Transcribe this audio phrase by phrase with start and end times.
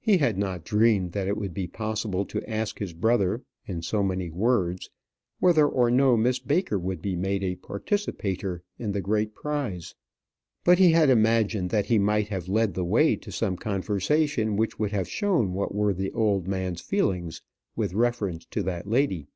[0.00, 4.02] He had not dreamt that it would be possible to ask his brother in so
[4.02, 4.90] many words
[5.38, 9.94] whether or no Miss Baker would be made a participator in the great prize;
[10.64, 14.80] but he had imagined that he might have led the way to some conversation which
[14.80, 17.40] would have shown what were the old man's feelings
[17.76, 19.28] with reference to that lady.